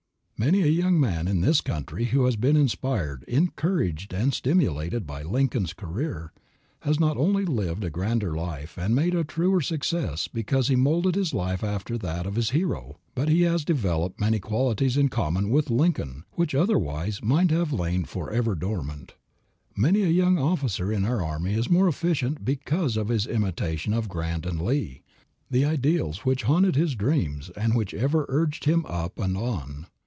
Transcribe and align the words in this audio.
Many 0.41 0.63
a 0.63 0.73
young 0.73 0.99
man 0.99 1.27
in 1.27 1.41
this 1.41 1.61
country 1.61 2.05
who 2.05 2.25
has 2.25 2.35
been 2.35 2.57
inspired, 2.57 3.21
encouraged 3.27 4.11
and 4.11 4.33
stimulated 4.33 5.05
by 5.05 5.21
Lincoln's 5.21 5.71
career, 5.71 6.33
has 6.79 6.99
not 6.99 7.15
only 7.15 7.45
lived 7.45 7.83
a 7.83 7.91
grander 7.91 8.35
life 8.35 8.75
and 8.75 8.95
made 8.95 9.13
a 9.13 9.23
truer 9.23 9.61
success 9.61 10.27
because 10.27 10.67
he 10.67 10.75
modeled 10.75 11.13
his 11.13 11.31
life 11.31 11.63
after 11.63 11.95
that 11.99 12.25
of 12.25 12.33
his 12.33 12.49
hero, 12.49 12.97
but 13.13 13.29
he 13.29 13.41
has 13.43 13.63
developed 13.63 14.19
many 14.19 14.39
qualities 14.39 14.97
in 14.97 15.09
common 15.09 15.51
with 15.51 15.69
Lincoln 15.69 16.23
which 16.31 16.55
otherwise 16.55 17.21
might 17.23 17.51
have 17.51 17.71
lain 17.71 18.03
forever 18.03 18.55
dormant. 18.55 19.13
Many 19.77 20.01
a 20.01 20.07
young 20.07 20.39
officer 20.39 20.91
in 20.91 21.05
our 21.05 21.21
army 21.23 21.53
is 21.53 21.69
more 21.69 21.87
efficient 21.87 22.43
because 22.43 22.97
of 22.97 23.09
his 23.09 23.27
imitation 23.27 23.93
of 23.93 24.09
Grant 24.09 24.47
and 24.47 24.59
Lee, 24.59 25.03
the 25.51 25.65
ideals 25.65 26.25
which 26.25 26.41
haunted 26.45 26.75
his 26.75 26.95
dreams 26.95 27.51
and 27.55 27.75
which 27.75 27.91
have 27.91 28.01
ever 28.01 28.25
urged 28.27 28.65
him 28.65 28.87
up 28.87 29.19
and 29.19 29.37
on. 29.37 29.85